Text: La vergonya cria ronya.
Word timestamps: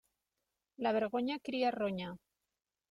La 0.87 0.95
vergonya 0.97 1.39
cria 1.51 1.73
ronya. 1.79 2.13